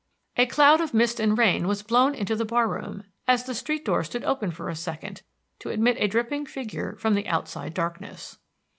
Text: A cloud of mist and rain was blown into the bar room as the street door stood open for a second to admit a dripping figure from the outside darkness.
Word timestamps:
A 0.35 0.47
cloud 0.47 0.81
of 0.81 0.95
mist 0.95 1.19
and 1.19 1.37
rain 1.37 1.67
was 1.67 1.83
blown 1.83 2.15
into 2.15 2.35
the 2.35 2.43
bar 2.43 2.67
room 2.67 3.03
as 3.27 3.43
the 3.43 3.53
street 3.53 3.85
door 3.85 4.03
stood 4.03 4.23
open 4.23 4.49
for 4.49 4.67
a 4.67 4.75
second 4.75 5.21
to 5.59 5.69
admit 5.69 5.95
a 5.99 6.07
dripping 6.07 6.47
figure 6.47 6.95
from 6.95 7.13
the 7.13 7.27
outside 7.27 7.75
darkness. 7.75 8.39